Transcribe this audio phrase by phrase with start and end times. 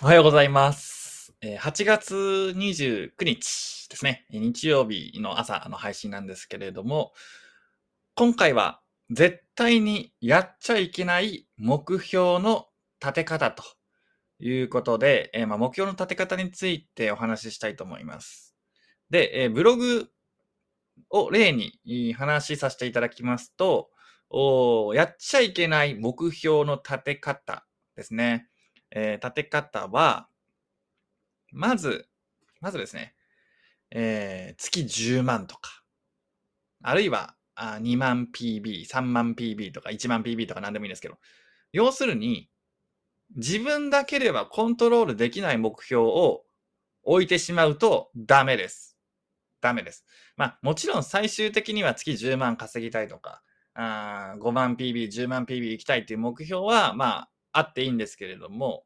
[0.00, 1.34] おはようございます。
[1.42, 2.14] 8月
[2.54, 4.26] 29日ですね。
[4.30, 7.12] 日曜日の朝の配信なんですけれども、
[8.14, 8.80] 今回は
[9.10, 12.66] 絶対にやっちゃいけない目標の
[13.02, 13.64] 立て方と
[14.38, 18.54] いうことで、えまあ、目標の立て方についてお話ししたいと思います。
[19.10, 20.08] で、えブログ
[21.10, 23.90] を例に話しさせていただきますと、
[24.30, 28.48] おやっちゃいけない目標の立て方ですね。
[28.90, 30.28] えー立て方は、
[31.52, 32.08] まず、
[32.60, 33.14] まずですね、
[33.90, 35.82] えー月10万とか、
[36.82, 41.18] あるいはあ2万 PB、3万 PB とか1万 PB とか何でもいいんですけど、
[41.72, 42.48] 要するに、
[43.36, 46.44] 自分だけではコントロールできない目標を
[47.02, 48.96] 置いてしまうとダメです。
[49.60, 50.04] ダメです。
[50.36, 53.42] まあ、もちろん最終的には月10万稼ぎたいとか、
[53.74, 58.84] あ5万 PB、10万 PB 行きたいっていう目標は、まあ、あっていいんですけれども、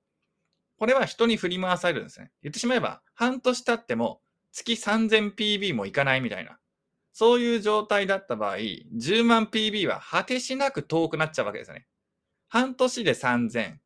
[0.76, 2.32] これは人に振り回されるんですね。
[2.42, 4.20] 言ってしまえば、半年経っても
[4.52, 6.58] 月 3000PB もいかないみたいな。
[7.12, 11.86] そういう状態だった場合、10万 PB は果てしなく遠くなっちゃうわけですよね。
[12.48, 13.76] 半年で3000、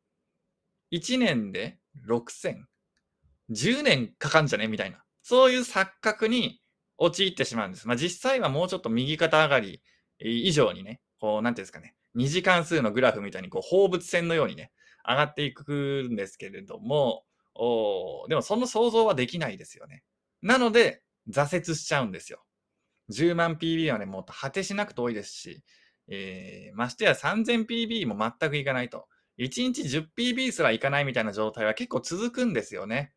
[0.91, 2.63] 1年で6000、
[3.51, 5.03] 10年かかんじゃねみたいな。
[5.21, 6.61] そういう錯覚に
[6.97, 7.87] 陥ってしまうんです。
[7.87, 9.81] まあ実際はもうちょっと右肩上がり
[10.19, 14.71] 以上にね、こう、なんていうんですかね、二次関数のグラフみたいにこう放物線のようにね、
[15.07, 17.23] 上がっていくんですけれども、
[17.53, 20.03] おでもその想像はできないですよね。
[20.41, 22.43] なので、挫折しちゃうんですよ。
[23.11, 25.63] 10万 PB はね、もっと果てしなく遠いですし、
[26.09, 29.07] えーましてや 3000PB も全くいかないと。
[29.37, 33.13] 1日 10PB すらいかないみたいな状態は結構続くんですよね。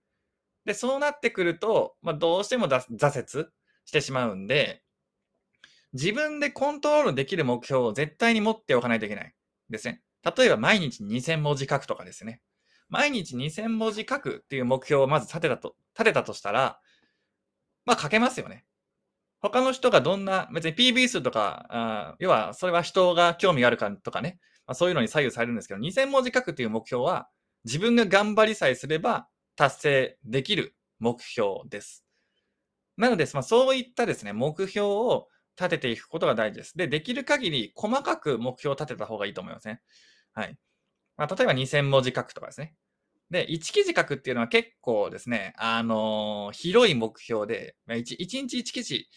[0.67, 3.49] で、そうなってくると、まあ、どうしても挫折
[3.87, 4.83] してしまうんで、
[5.93, 9.35] 自分でコントロールできる目標を絶対に持っておかないといけない
[9.69, 10.03] ですね。
[10.37, 12.41] 例えば毎日2000文字書くとかですね。
[12.89, 16.79] 毎日2000文字書くっていう目標をまず立てたと、立てたとしたら、
[17.85, 18.65] まあ書けますよね。
[19.41, 27.29] 他の人がどんな、別に PB 数とか、あ要はそれは人が興味があるかとかね、まあ、そういうのに左右されるんですけど、2000文字書くっていう目標は
[27.65, 32.05] 自分が頑張りさえすれば達成できる目標です。
[32.97, 35.29] なので、まあ、そういったですね、目標を
[35.61, 36.77] 立てていくことが大事です。
[36.77, 39.81] で、できる限り細かく目標を立てた方がいいと思いますね。
[40.33, 40.57] はい。
[41.17, 42.75] まあ、例えば2000文字書くとかですね。
[43.31, 49.09] で、1記事書くっていうのは結構ですね、あのー広い目標で、1, 1日1記事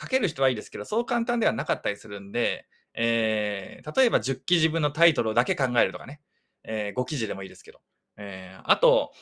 [0.00, 6.20] 書ける人はいいですけど、そう簡単ではなかったりするんで、えー例えば10記事分のタイトルだけ考えるとかね、
[6.64, 7.80] え5記事でもいいですけど、
[8.16, 9.12] えーあと、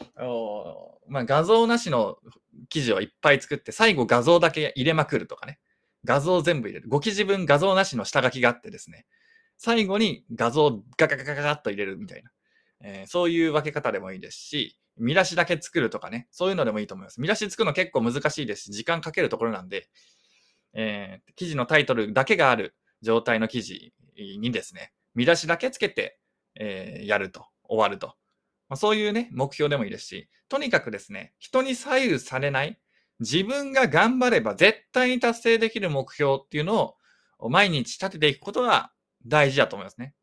[1.08, 2.18] まあ、画像なしの
[2.68, 5.58] 記事をいっぱい作って、最後画像だけ入れまくるとかね。
[6.04, 6.88] 画像全部入れる。
[6.88, 9.06] 5記事分画像なしの下書きがあってですね。
[9.56, 12.30] 最後に画像ガガガガガガッと入れるみたいな。
[12.80, 16.28] えーそういう分け方でもいいですし、見出しだけ作るとかね。
[16.30, 17.20] そういうのでもいいと思います。
[17.20, 19.88] 見出し作るの結構難しいですし、時間かけるところなんで、
[20.74, 26.18] えー記事のタイトルだけがある状態の記事にですね、見出しだけつけて、
[26.54, 28.14] えーやると、終わると。
[28.68, 32.78] まあ、そういうね、目標でもいいですし、とにかくですね、人に左右されない、
[33.20, 36.94] 自分が頑張れば絶対に達成できる目標っていうの
[37.38, 38.92] を毎日立てていくことが
[39.26, 40.14] 大事だと思いますね。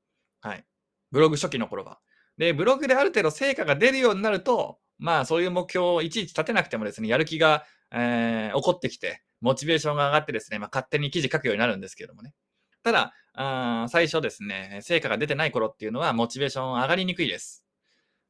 [0.42, 0.66] はい。
[1.12, 2.00] ブログ初期の頃は。
[2.38, 12.34] で、ブログである程度成果が出るようになると、まあそういう目標をいちいち立てなくてもですね、やる気が、えー起こってきて、モチベーションが上がってですね、まあ勝手に記事書くようになるんですけどもね。
[12.84, 17.66] ただ、あ最初ですね、成果が出てない頃っていうのは、モチベーション上がりにくいです。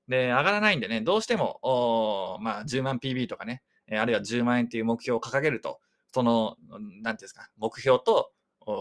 [0.07, 5.79] で、上がらないんでね、どうしても、おまあ、10万 PB とかね、えあるいは10万円っていう目標を掲げると、
[6.13, 8.31] その、なんていうんですか、目標と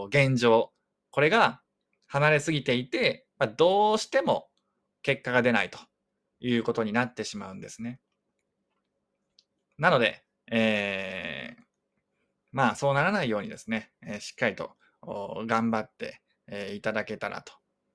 [0.09, 0.71] 現状、
[1.11, 1.61] これが
[2.07, 4.47] 離れすぎていて、まあ、どうしても
[5.01, 5.79] 結果が出ないと
[6.39, 7.99] いうことになってしまうんですね。
[9.77, 11.63] なので、えー
[12.51, 14.71] まあ、そうならないようにですね、えーしっかりと
[15.45, 17.51] 頑張って、えーいただけたらと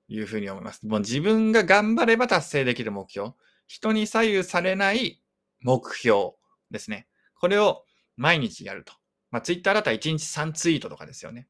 [0.07, 0.85] いうふうに思います。
[0.85, 3.31] もう自分が頑張れば達成できる目標、
[3.65, 5.21] 人に左右されない
[5.61, 6.33] 目標
[6.71, 7.07] ですね。
[7.35, 7.83] これを
[8.17, 8.93] 毎日やると。
[9.29, 11.47] まあ、ツイッターだったら1日3ツイートとかですよね。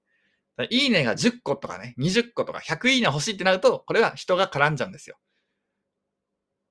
[0.69, 5.17] いいねが10個とかね、20個とか100いいね欲しいってなると、これは人が絡んじゃうんですよ。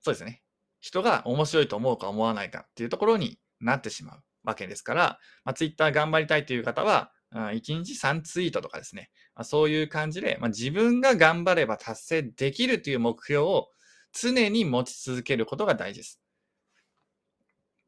[0.02, 0.43] そうですね。
[0.81, 9.11] 人が面白いと思うか思わないかっていうところになってしまうわけですから、まあ、ツイッター頑張りたいという方は、あ1日3ツイートとかですね。
[9.35, 13.69] まあ、そういう感じで、まあ、自分が頑張れば達成できるという目標を
[14.12, 16.20] 常に持ち続けることが大事です。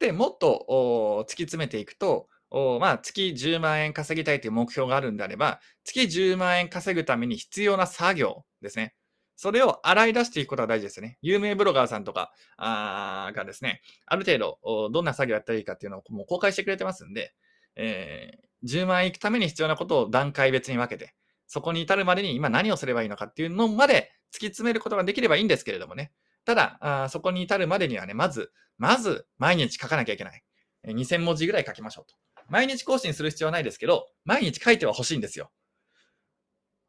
[0.02, 8.94] で、もっと突き詰めていくと、おまあ、月10万円稼ぎたいという目標があるんであれば、月10万円稼ぐために必要な作業ですね。
[9.36, 11.18] それを洗い出していくことが大事ですね。
[11.22, 17.32] 有名ブロガーさんとかがですね、ある程度、どんな作業やったらいいかっていうのをもう公開してくれてますんで、
[17.76, 21.14] えー、10万円いくために必要なことを段階別に分けて、
[21.46, 26.12] そこに至るまでに今何をすればいいのかっていうのまで突き詰めることができればいいんですけれどもね。
[26.44, 30.42] ただ、あそこに至るまでにはね、まず、まず毎日書かなきゃいけない。
[30.86, 32.14] 2000文字ぐらい書きましょうと。
[32.48, 35.50] 毎日更新する必要はないですけど、毎日書いては欲しいんですよ。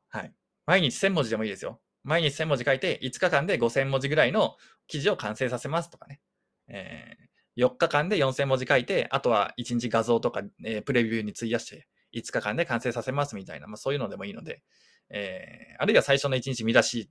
[0.10, 0.34] はい。
[0.66, 1.80] 毎日1000文字でもいいですよ。
[2.04, 4.56] 毎日1000文字書いて、5日間で5000文字ぐらいの
[4.88, 6.20] 記事を完成させますとかね。
[6.68, 14.62] えー、4日間で4000文字書いて、あとは1日画像とか、えー、プレビューに費やして、5日間で完成させますみたいな、まあ、そういうのでもいいので、
[15.10, 17.10] えー、あるいは最初の1日見出し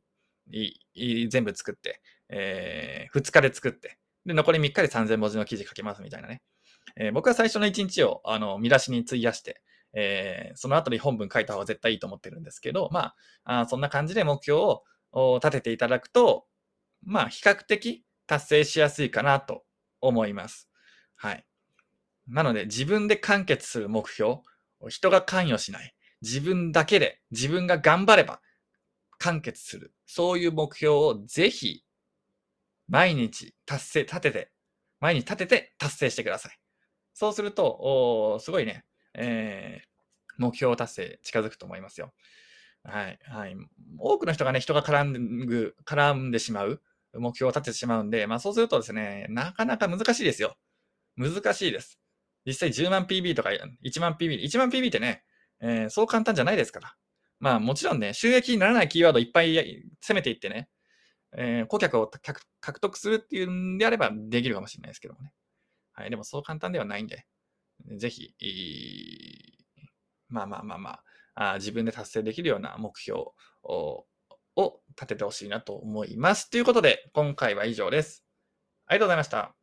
[1.30, 6.42] 全部作って、えー、2日で作って、で、残り3日で3000文字の記事書けますみたいなね。
[6.96, 9.62] えー、僕は最初の1日をあの見出しに費やして、
[9.94, 14.58] えー、その後に本文書いた方が絶対いいと思ってるんですけど、まあ、あそんな感じで目標
[15.12, 16.46] を立てていただくと、
[17.04, 19.64] まあ、比較的達成しやすいかなと
[20.00, 20.68] 思います。
[21.16, 21.44] はい。
[22.28, 24.38] なので、自分で完結する目標、
[24.88, 28.40] 人が関与しない、自分だけで、自分が頑張れば
[29.22, 31.84] 完結する、そういう目標をぜひ、
[32.88, 34.50] 毎日達成、立てて、
[34.98, 36.58] 毎日立てて達成してください。
[37.14, 38.84] そうすると、すごいね、
[39.14, 39.86] えー、
[40.38, 42.12] 目標達成近づくと思いますよ。
[42.82, 43.18] はい。
[43.22, 43.56] はい。
[44.00, 46.82] 多くの人がね、人が絡んで、絡んでしまう、
[47.14, 50.56] 目標を立ててしまうんで、まあそうするとですね、なかなか難しいですよ。
[51.16, 52.00] 難しいです。
[52.44, 53.50] 実際10万 PB とか
[53.84, 55.22] 1万 PB、1万 PB ってね、
[55.60, 56.96] えー、そう簡単じゃないですから。
[57.42, 59.56] まあもちろんね、収益にならないキーワードいっぱい
[60.00, 60.68] 攻めていってね、
[61.36, 62.08] えー、顧客を
[62.60, 65.32] 獲得するっていうんであればできるかもしれないですけどもね。
[65.92, 66.10] はい。
[66.10, 67.26] でもそう簡単ではないんで、
[67.96, 68.36] ぜひ、
[70.28, 70.90] まあまあまあま
[71.34, 73.18] あ、あ自分で達成できるような目標
[73.64, 74.06] を
[74.90, 76.48] 立ててほしいなと思います。
[76.48, 78.24] ということで、今回は以上です。
[78.86, 79.61] ありがとうございました。